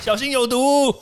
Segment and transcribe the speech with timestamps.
[0.00, 0.94] 小心有毒。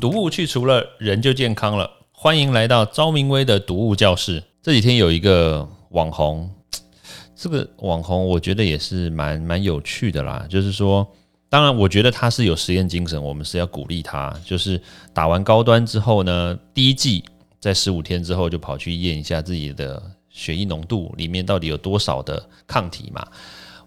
[0.00, 1.90] 毒物去除了，人就健康了。
[2.12, 4.44] 欢迎来到昭明威的毒物教室。
[4.62, 6.48] 这几天有一个网红，
[7.34, 10.46] 这个网红我觉得也是蛮蛮有趣的啦。
[10.48, 11.06] 就是说，
[11.48, 14.32] 当然我觉得他是有实验精神，我们是要鼓励他。
[14.44, 14.80] 就是
[15.14, 17.24] 打完高端之后呢，第一季
[17.58, 20.00] 在十五天之后就跑去验一下自己的
[20.38, 23.26] 血液浓度里面到底有多少的抗体嘛。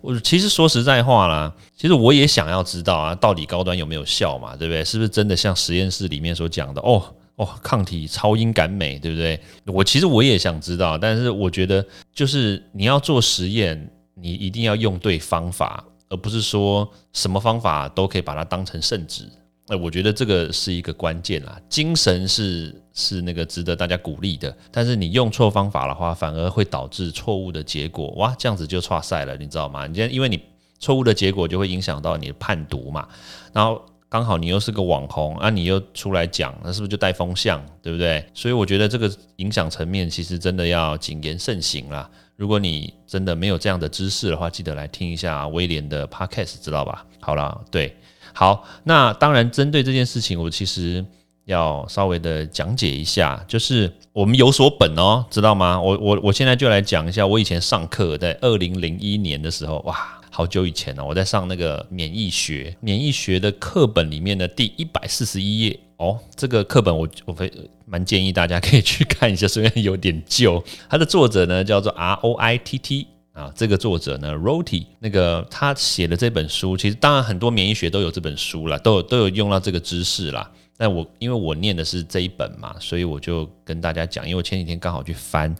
[0.02, 4.56] 我其实说实在话啦，其实我也想要知道啊，到底高端有没有效嘛？
[4.56, 4.84] 对不对？
[4.84, 6.82] 是不是真的像实验室里面所讲的？
[6.82, 7.02] 哦
[7.36, 9.40] 哦，抗体超英赶美，对不对？
[9.68, 19.30] 我其实我也想知道，但是我觉得就是你要做实验，你一定要用对方法，而不是说什么方法都可以把它当成圣旨。
[19.68, 28.08] 哎，我觉得这个是一个关键啦，精神是是那个值得大家鼓励的，但是你用错方法的话，反而会导致错误的结果。
[28.18, 29.88] 哇，这样子就差赛了，你知道吗？
[29.88, 30.42] 你今天因为你
[30.80, 33.08] 错误的结果就会影响到你的判读嘛，
[33.54, 38.26] 然后刚好你又是个网红啊，你又出来讲，那是不是就带风向，对不对？
[38.34, 42.10] 所以我觉得这个影响层面其实真的要谨言慎行啦。
[42.36, 47.06] 如果你真的没有这样的知识的话，记得来听一下威廉的 podcast，知道吧？
[47.20, 47.96] 好了，对。
[48.34, 51.06] 好，那当然，针对这件事情，我其实
[51.52, 55.80] 要稍微的讲解一下，就是我们有所本哦，知道吗？
[55.80, 59.96] 我我我现在就来讲一下，我以前上课在二零零一年的时候，哇，
[60.30, 67.52] 好久以前了，我在上那个免疫学，免疫学的课本里面的第一百四十一页哦，这个课本我我非
[67.86, 73.08] 蛮建议大家可以去看一下，虽然有点旧，它的作者呢叫做 R O I T T。
[73.34, 80.52] 啊，这个作者呢，Roti，那个他写的这本书，其实当然很多免疫学都有这本书了，都有都有用到这个知识啦。
[80.82, 85.56] 但我因为我念的是这一本嘛，所以我就跟大家讲，因为我前几天刚好去翻，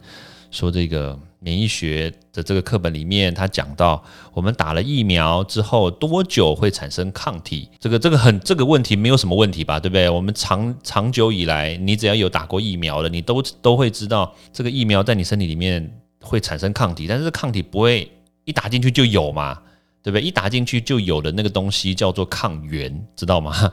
[0.50, 10.10] 说这个免疫学的这个课本里面，他讲到我们打了疫苗之后多久会产生抗体，这个这个很这个问题没有什么问题吧，对不对？
[10.10, 15.98] 我们长长久以来，你只要有打过疫苗的，你都都会知道这个疫苗在你身体里面。
[16.24, 18.08] 会产生抗体，但是抗体不会
[18.44, 19.60] 一打进去就有嘛，
[20.04, 20.22] 对不对？
[20.22, 23.72] 一打进去就有的那个东西叫做抗原，知道吗？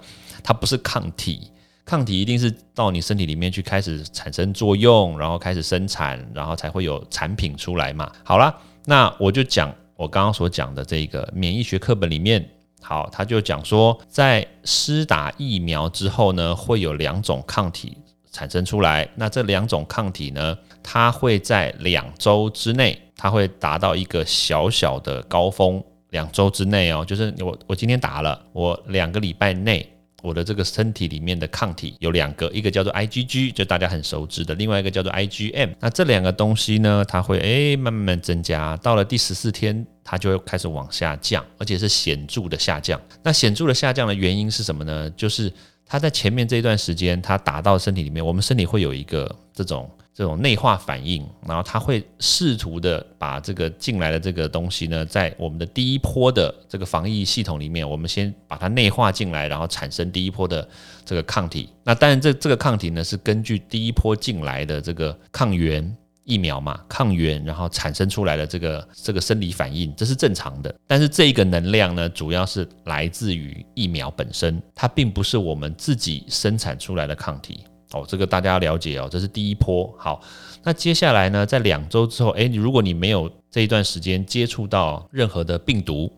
[0.50, 1.52] 它不是抗体，
[1.86, 8.12] 抗体一定是到你身体里面去开始产生作用，然后开始生产，然后才会有产品出来嘛。
[8.24, 8.52] 好了，
[8.86, 12.44] 那我就讲我刚刚所讲的这个免疫学课本里面，
[12.82, 17.96] 好，他就讲说，在施打疫苗之后呢，会有两种抗体
[18.32, 20.58] 产生出来，那这两种抗体呢？
[20.82, 25.84] 它会在两周之内，它会达到一个小小的高峰。
[26.10, 29.88] 两周之内哦，就是我我今天打了，我两个礼拜内，
[30.22, 35.76] 我的这个身体里面的抗体有两个，一个叫做 IgG，就大家很熟知的，另外一个叫做 IgM。
[35.80, 43.00] 那这两个东西呢，它会诶慢慢增加，到了第十四天，它就会开始往下降，而且是显著的下降。
[43.24, 45.10] 那显著的下降的原因是什么呢？
[45.12, 45.52] 就是
[45.86, 49.90] 它在前面这一段时间，它打到身体里面，我们身体会有一个这种。
[50.20, 60.68] 这种内化反应，然后它会试图的把这个进来的这个东西呢，在我们的第一波的这个防疫系统里面，我们先把它内化进来，然后产生第一波的
[61.06, 61.70] 这个抗体。
[61.86, 65.90] 那当然，这这个抗体呢，是根据第一波进来的这个抗原
[66.26, 70.76] 疫苗嘛，抗原然后产生出来的这个这个生理反应，这是正常的。
[70.86, 77.62] 但是这个能量呢，主要是来自于疫苗本身，它并不是我们自己生产出来的抗体。
[77.94, 79.92] 哦，这个大家要了解哦，这是第一波。
[79.98, 80.22] 好，
[80.64, 86.12] 那接下来呢，在两周之后，诶，如果你没有这一段时间接触到任何的病毒，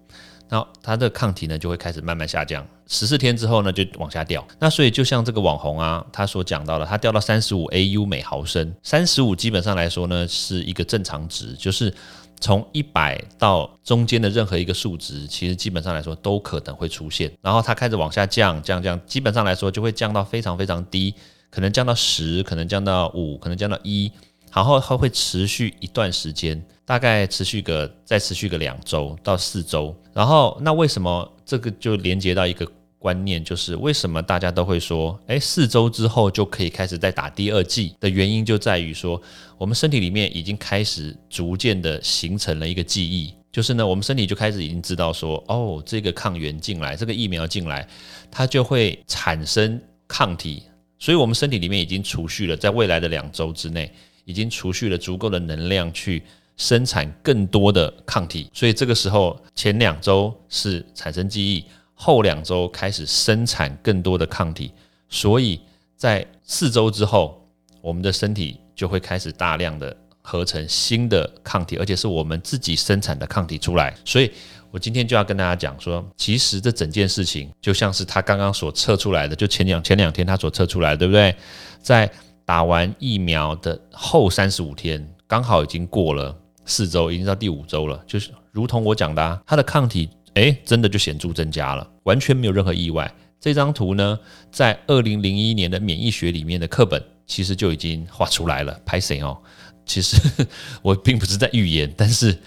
[0.49, 2.67] 那它的抗体呢就会开始慢慢下降。
[2.87, 4.45] 十四天之后呢，就往下掉。
[4.59, 11.93] 那所以就像这个网红啊，他所讲到的，他掉到三十五 AU 每毫升，三十五基本上来说呢是一个正常值，就是
[12.41, 17.31] 从一百到中间的任何一个数值，其实基本上来说都可能会出现。
[17.41, 21.15] 然后它开始往下降，降降，基本上来说就会降到非常非常低。
[21.51, 24.09] 可能降到十，可能降到五，可能降到一，
[24.53, 29.93] 然后它会持续一段时间，大概持续个再持续个两周到四周。
[30.13, 32.65] 然后那为什么这个就连接到一个
[32.97, 39.21] 观念，就是为什么大家都会说，哎，四周之后就可以开始再打第二剂的原因，就在于说
[39.57, 47.87] 我们身体里面已经开始逐渐的形成了一个记忆，就是呢，我们身体就开始已经知道说，哦，这个抗原进来，这个疫苗进来，
[48.29, 50.63] 它就会产生抗体。
[51.01, 53.91] 所以，我们身体里面已经储蓄了，在未来的两周之内，
[54.23, 56.21] 已经储蓄了足够的能量去
[56.57, 58.47] 生产更多的抗体。
[58.53, 61.65] 所以，这个时候前两周是产生记忆，
[61.95, 64.71] 后两周开始生产更多的抗体。
[65.09, 65.59] 所以
[65.97, 67.43] 在四周之后，
[67.81, 73.91] 我们的身体就会开始大量的合成新的抗体，而且是我们自己生产的抗体出来。
[74.05, 74.31] 所以
[74.71, 81.35] 我今天就要跟大家讲说，其实这整件事情就像是他刚刚所测出来的，就前两前两天他所测出来，对不对？
[81.81, 82.09] 在
[82.45, 86.33] 打完疫苗的后三十五天，刚好已经过了
[86.65, 93.13] 四周，已经到第五周了，就是如同我讲的，他的抗体哎，真的就显著增加了，完全没有任何意外。
[93.41, 94.17] 这张图呢，
[94.51, 98.79] 在二零零一年的免疫学里面的课本，其实就已经画出来了。
[98.85, 99.37] 拍谁哦？
[99.85, 100.15] 其实
[100.83, 102.37] 我并不是在预言，但是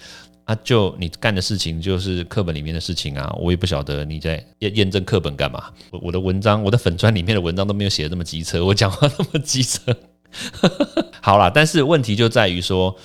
[0.45, 5.65] 啊，就你干的事情就是课本里面的事情啊，我也不晓得你在验验证课本干嘛。
[5.91, 9.81] 我我的文章，我的粉砖里面的文章都没有写的这么机车，我讲话那么机车。
[11.21, 12.95] 好啦，但是问题就在于说。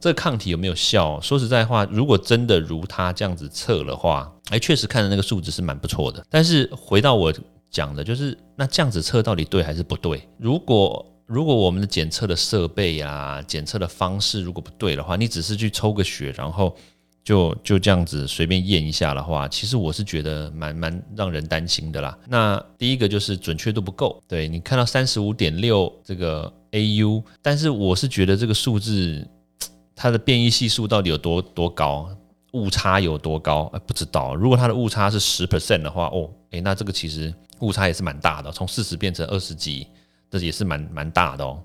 [0.00, 1.20] 这抗体有没有效？
[1.20, 6.24] 说实在话，如果真的如他这样子测的话，哎，确实看的那个数值是蛮不错的。
[6.30, 7.34] 但是回到我
[7.68, 10.22] 讲的，就是那这样子测到底对还是不对？
[10.38, 16.74] 如果如果我们的检测的设备啊、检测的方式如果不对的话，你只是去抽个血，然后
[17.22, 22.18] 就就这样子随便验一下的话，其实我是觉得蛮蛮让人担心的啦。
[22.26, 29.24] 那第一个就是准确度不够，对你看到三十五点六这个 AU，但是我是觉得这个数字。
[30.00, 32.08] 它的变异系数到底有多多高？
[32.52, 33.68] 误差有多高？
[33.74, 34.32] 哎，不知道。
[34.32, 39.88] 如果它的误差是十 percent 的话，哦，哎，那这个其实误差也是蛮大的，从四十变成二十几，
[40.30, 41.62] 这也是蛮蛮大的哦。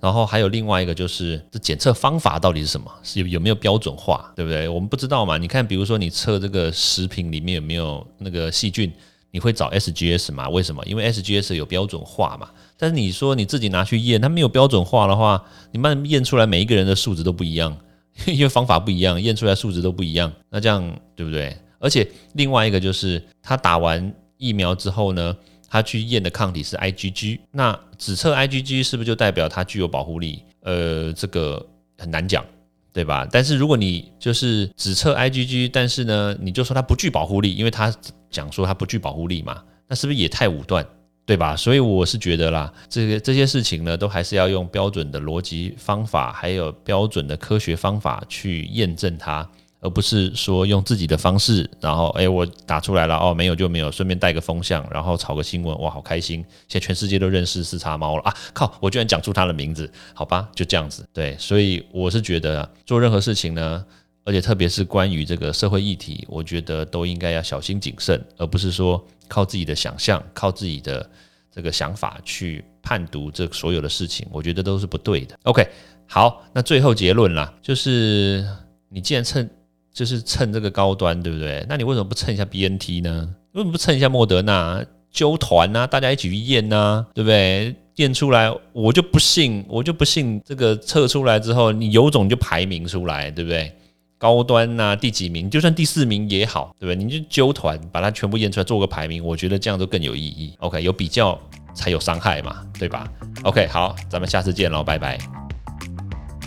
[0.00, 2.92] 然后还有另外一个就是，这检测方法到底是什么？
[3.02, 4.30] 是有有没有标准化？
[4.36, 4.68] 对不对？
[4.68, 5.38] 我们不知道嘛。
[5.38, 8.92] 你看，比如说你测这个食品里面有没有那个细菌，
[9.30, 10.46] 你会找 SGS 嘛？
[10.50, 10.84] 为什么？
[10.84, 12.50] 因为 SGS 有标准化嘛。
[12.76, 15.42] 但是你说你自己拿去验，它没有标准化的话，
[15.72, 17.74] 你慢验出来每一个人的数值都不一样，
[18.26, 20.30] 因为方法不一样，验出来数值都不一样。
[20.50, 20.84] 那这样
[21.16, 21.56] 对不对？
[21.78, 25.34] 而且另外一个就是，他打完疫苗之后呢，
[25.74, 30.40] 他去验的抗体是 IgG，那只测 IgG 是不是就代表它具有保护力？
[30.60, 31.66] 呃，这个
[31.98, 32.44] 很难讲，
[32.92, 33.26] 对吧？
[33.28, 37.92] 但是如果你就是只测 IgG，但是呢，你就说它不具保护力，因为它
[38.30, 40.86] 讲说它不具保护力嘛，那是不是也太武断？
[41.26, 41.56] 对吧？
[41.56, 49.50] 所以我是觉得啦，这个这些事情呢，都还是要用标准的逻辑方法，还有标准的科学方法去验证它，
[49.84, 56.42] 而不是说用自己的方式，然后哎，我打出来了哦，没有就没有，顺便带个风向，然后炒个新闻，哇，好开心！
[56.66, 58.34] 现在全世界都认识四叉猫了啊！
[58.54, 61.06] 靠，我居然讲出它的名字，好吧，就这样子。
[61.12, 63.84] 对，所以我是觉得做任何事情呢，
[64.24, 69.04] 而且特别是关于这个社会议题，我觉得都应该要小心谨慎，而不是说。
[69.26, 71.10] 靠自己的想象，靠自己的
[71.50, 75.34] 这个想法去判读这所有的事情，我觉得都是不对的。
[75.44, 75.66] OK，
[76.06, 78.46] 好，那最后结论啦，就是
[78.90, 79.48] 你既然趁，
[79.94, 81.64] 就是蹭这个高端，对不对？
[81.66, 83.28] 那你为什么不蹭一下 BNT 呢？
[83.52, 84.84] 为什么不蹭一下莫德纳？
[85.12, 87.72] 揪团呐，大家一起去验呐，对不对？
[87.96, 93.72] 验出来，我就不信，我就不信这个测出来之后，你有种就排名出来，对不对？
[94.18, 95.48] 高端呐，第几名？
[95.48, 96.96] 就算第四名也好，对不对？
[96.96, 100.52] 你就揪团，把它全部验出来，做个排名，我觉得这样都更有意义。
[100.58, 101.38] OK，有比较
[101.72, 103.06] 才有伤害嘛，对吧
[103.44, 105.43] ？OK，好，咱们下次见喽，拜拜。